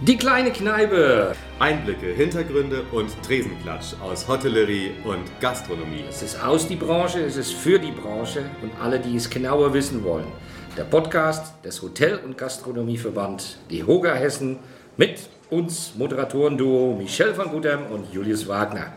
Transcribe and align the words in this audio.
Die 0.00 0.16
kleine 0.16 0.52
Kneipe. 0.52 1.34
Einblicke, 1.58 2.06
Hintergründe 2.06 2.84
und 2.92 3.10
Tresenklatsch 3.24 3.94
aus 4.00 4.28
Hotellerie 4.28 4.92
und 5.02 5.24
Gastronomie. 5.40 6.04
Es 6.08 6.22
ist 6.22 6.40
aus 6.40 6.68
die 6.68 6.76
Branche, 6.76 7.18
es 7.18 7.36
ist 7.36 7.52
für 7.52 7.80
die 7.80 7.90
Branche 7.90 8.44
und 8.62 8.70
alle, 8.80 9.00
die 9.00 9.16
es 9.16 9.28
genauer 9.28 9.74
wissen 9.74 10.04
wollen. 10.04 10.28
Der 10.76 10.84
Podcast 10.84 11.52
des 11.64 11.82
Hotel- 11.82 12.20
und 12.24 12.38
Gastronomieverband 12.38 13.58
Die 13.70 13.82
Hoga 13.82 14.14
Hessen 14.14 14.60
mit 14.96 15.18
uns 15.50 15.94
Moderatoren-Duo 15.96 16.94
Michel 16.96 17.36
van 17.36 17.50
Gutem 17.50 17.86
und 17.90 18.12
Julius 18.12 18.46
Wagner. 18.46 18.92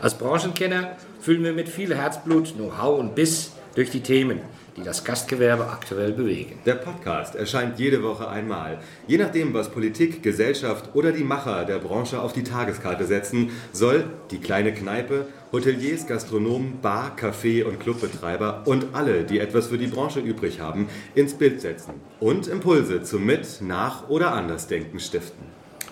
Als 0.00 0.14
Branchenkenner 0.14 0.96
fühlen 1.20 1.44
wir 1.44 1.52
mit 1.52 1.68
viel 1.68 1.94
Herzblut, 1.94 2.54
Know-how 2.54 2.98
und 2.98 3.14
Biss 3.14 3.52
durch 3.74 3.90
die 3.90 4.00
Themen, 4.00 4.40
die 4.76 4.82
das 4.82 5.04
Gastgewerbe 5.04 5.68
aktuell 5.68 6.12
bewegen. 6.12 6.58
Der 6.64 6.74
Podcast 6.74 7.34
erscheint 7.34 7.78
jede 7.78 8.02
Woche 8.02 8.28
einmal. 8.28 8.78
Je 9.06 9.18
nachdem, 9.18 9.52
was 9.54 9.70
Politik, 9.70 10.22
Gesellschaft 10.22 10.90
oder 10.94 11.12
die 11.12 11.24
Macher 11.24 11.64
der 11.64 11.78
Branche 11.78 12.20
auf 12.20 12.32
die 12.32 12.42
Tageskarte 12.42 13.04
setzen, 13.04 13.50
soll 13.72 14.04
die 14.30 14.38
kleine 14.38 14.72
Kneipe, 14.72 15.26
Hoteliers, 15.52 16.06
Gastronomen, 16.06 16.80
Bar, 16.80 17.16
Café 17.18 17.64
und 17.64 17.80
Clubbetreiber 17.80 18.62
und 18.64 18.86
alle, 18.94 19.24
die 19.24 19.38
etwas 19.38 19.66
für 19.66 19.78
die 19.78 19.88
Branche 19.88 20.20
übrig 20.20 20.60
haben, 20.60 20.88
ins 21.14 21.34
Bild 21.34 21.60
setzen 21.60 21.94
und 22.20 22.46
Impulse 22.46 23.02
zum 23.02 23.26
Mit-, 23.26 23.60
Nach- 23.60 24.08
oder 24.08 24.32
Andersdenken 24.32 24.98
stiften. 24.98 25.44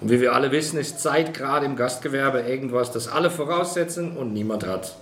Und 0.00 0.10
wie 0.10 0.20
wir 0.20 0.34
alle 0.34 0.50
wissen, 0.50 0.78
ist 0.78 1.00
Zeit 1.00 1.34
gerade 1.34 1.66
im 1.66 1.76
Gastgewerbe 1.76 2.40
irgendwas, 2.40 2.90
das 2.90 3.08
alle 3.08 3.30
voraussetzen 3.30 4.16
und 4.16 4.32
niemand 4.32 4.66
hat. 4.66 4.96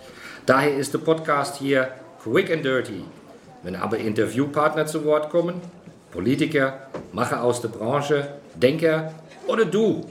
Daher 0.46 0.76
ist 0.76 0.92
der 0.92 0.98
Podcast 0.98 1.56
hier 1.56 1.88
quick 2.22 2.52
and 2.52 2.64
dirty. 2.64 3.04
Wenn 3.62 3.76
aber 3.76 3.98
Interviewpartner 3.98 4.86
zu 4.86 5.04
Wort 5.04 5.30
kommen, 5.30 5.54
Politiker, 6.10 6.88
Macher 7.12 7.42
aus 7.42 7.60
der 7.60 7.68
Branche, 7.68 8.28
Denker 8.54 9.12
oder 9.46 9.64
du, 9.64 10.04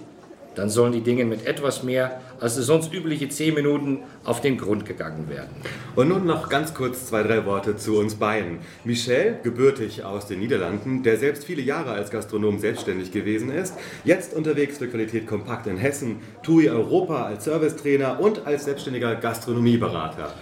dann 0.56 0.70
sollen 0.70 0.92
die 0.92 1.02
Dinge 1.02 1.26
mit 1.26 1.46
etwas 1.46 1.84
mehr 1.84 2.20
als 2.40 2.56
die 2.56 2.64
sonst 2.64 2.94
übliche 2.94 3.30
10 3.30 3.54
Minuten 3.54 4.00
auf 4.26 4.42
den 4.42 4.58
Grund 4.58 4.86
gegangen 4.86 5.30
werden. 5.30 5.52
Und 5.96 6.10
nun 6.10 6.26
noch 6.26 6.50
ganz 6.50 6.74
kurz 6.74 7.06
zwei, 7.06 7.24
drei 7.24 7.46
Worte 7.46 7.78
zu 7.78 7.98
uns 7.98 8.16
beiden. 8.16 8.60
Michel, 8.84 9.38
gebürtig 9.44 10.04
aus 10.04 10.28
den 10.28 10.40
Niederlanden, 10.40 11.04
der 11.04 11.18
selbst 11.18 11.46
viele 11.46 11.62
Jahre 11.62 11.92
als 11.92 12.10
Gastronom 12.10 12.60
selbstständig 12.60 13.12
gewesen 13.12 13.52
ist, 13.52 13.76
jetzt 14.04 14.34
unterwegs 14.34 14.80
für 14.80 14.88
Qualität 14.88 15.28
Kompakt 15.28 15.68
in 15.68 15.78
Hessen, 15.78 16.18
TUI 16.44 16.70
Europa 16.70 17.26
als 17.26 17.46
Servicetrainer 17.46 18.20
und 18.20 18.46
als 18.46 18.66
selbstständiger 18.66 19.16
Gastronomieberater. 19.16 20.34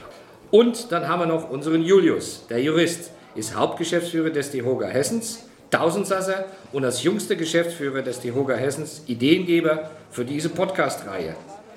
Und 0.52 0.92
dann 0.92 1.08
haben 1.08 1.20
wir 1.20 1.28
noch 1.28 1.50
unseren 1.50 1.84
Julius, 1.84 2.46
der 2.50 2.62
Jurist, 2.62 3.12
ist 3.36 3.56
Hauptgeschäftsführer 3.56 4.32
des 4.32 4.52
DEHOGA 4.52 4.88
Hessens, 4.88 5.46
Tausendsasser 5.70 6.46
und 6.72 6.84
als 6.84 7.04
jüngster 7.04 7.36
Geschäftsführer 7.36 8.02
des 8.02 8.20
DEHOGA 8.22 8.56
Hessens 8.56 9.04
Ideengeber 9.06 9.92
für 10.10 10.26
diese 10.26 10.50
Podcast-Reihe. 10.50 11.36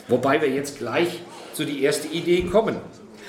Wobei 0.08 0.40
wir 0.40 0.48
jetzt 0.48 0.78
gleich 0.78 1.20
zu 1.52 1.64
die 1.64 1.82
erste 1.82 2.08
Idee 2.08 2.44
kommen. 2.44 2.76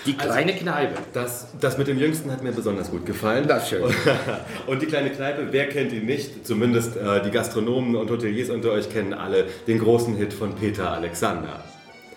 Die 0.06 0.14
kleine 0.14 0.54
Kneipe. 0.54 0.96
Das, 1.14 1.48
das 1.62 1.78
mit 1.78 1.88
dem 1.88 1.98
Jüngsten 1.98 2.32
hat 2.32 2.44
mir 2.44 2.52
besonders 2.52 2.92
gut 2.92 3.06
gefallen. 3.06 3.48
Das 3.48 3.70
schön. 3.70 3.84
Und 4.68 4.82
die 4.82 4.86
kleine 4.86 5.10
Kneipe, 5.12 5.48
wer 5.52 5.70
kennt 5.70 5.94
ihn 5.94 6.06
nicht? 6.06 6.46
Zumindest 6.46 6.98
äh, 6.98 7.22
die 7.22 7.32
Gastronomen 7.32 7.96
und 7.96 8.10
Hoteliers 8.10 8.50
unter 8.50 8.72
euch 8.72 8.90
kennen 8.90 9.14
alle 9.14 9.46
den 9.68 9.80
großen 9.80 10.16
Hit 10.16 10.34
von 10.34 10.56
Peter 10.56 10.92
Alexander. 10.92 11.64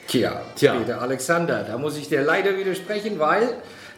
Tja, 0.08 0.40
Tja. 0.54 0.74
Peter 0.74 1.02
Alexander, 1.02 1.64
da 1.64 1.78
muss 1.78 1.96
ich 1.96 2.08
dir 2.08 2.22
leider 2.22 2.56
widersprechen, 2.56 3.18
weil 3.18 3.48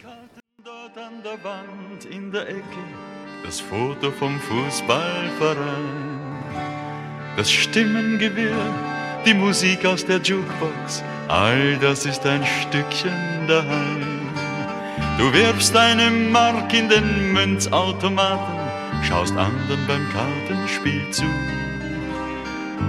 Dort 0.62 0.96
an 0.96 1.20
der 1.24 1.42
Wand 1.42 2.04
in 2.04 2.30
der 2.30 2.48
Ecke 2.48 2.62
das 3.44 3.58
Foto 3.58 4.12
vom 4.12 4.38
Fußballverein. 4.38 6.36
Das 7.36 7.50
Stimmengewirr, 7.50 8.54
die 9.26 9.34
Musik 9.34 9.84
aus 9.84 10.06
der 10.06 10.18
Jukebox, 10.18 11.02
all 11.26 11.76
das 11.78 12.06
ist 12.06 12.24
ein 12.24 12.44
Stückchen 12.44 13.48
daheim. 13.48 14.28
Du 15.18 15.32
wirfst 15.32 15.76
eine 15.76 16.08
Mark 16.08 16.72
in 16.72 16.88
den 16.88 17.32
Münzautomaten, 17.32 18.54
schaust 19.02 19.36
anderen 19.36 19.84
beim 19.88 20.06
Kartenspiel 20.12 21.02
zu 21.10 21.24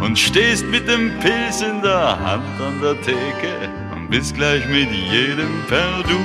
und 0.02 0.18
stehst 0.18 0.66
mit 0.68 0.88
dem 0.88 1.12
Pilz 1.20 1.62
in 1.62 1.82
der 1.82 2.20
Hand 2.20 2.62
an 2.62 2.82
der 2.82 3.00
Theke 3.02 3.70
und 3.96 4.10
bist 4.10 4.36
gleich 4.36 4.66
mit 4.68 4.90
jedem 4.92 5.64
per 5.68 6.04
Du. 6.04 6.20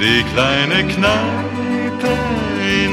Die 0.00 0.22
kleine 0.32 0.86
Kneipe 0.88 2.12
in 2.82 2.92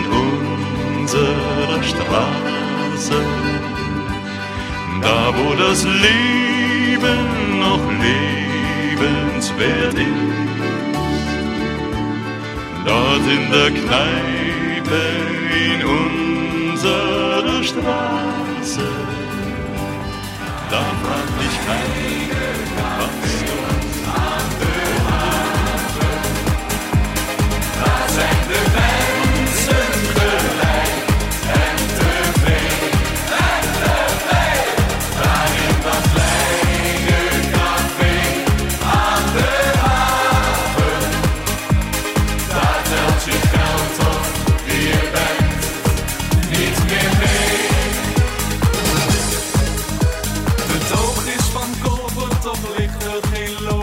unserer 1.00 1.84
Straße, 1.84 3.22
da 5.02 5.34
wo 5.38 5.54
das 5.56 5.84
Leben 5.86 7.60
noch 7.60 7.86
lebenswert 8.92 9.94
ist, 9.94 10.28
dort 12.86 13.26
in 13.36 13.52
der 13.52 13.72
Kneipe 13.72 15.02
in 15.66 15.80
unserer 16.72 17.37
Straße, 17.68 18.88
da 20.72 20.82
fragt 21.04 21.36
dich 21.42 21.58
keiner, 21.68 22.54
was 22.98 23.16
du 23.42 23.77
De 53.08 53.77